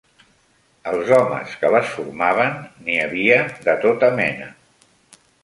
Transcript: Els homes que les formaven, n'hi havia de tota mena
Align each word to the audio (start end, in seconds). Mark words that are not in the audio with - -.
Els 0.91 1.11
homes 1.17 1.53
que 1.63 1.69
les 1.75 1.91
formaven, 1.97 2.57
n'hi 2.87 2.97
havia 3.03 3.37
de 3.69 3.77
tota 3.85 4.11
mena 4.23 4.51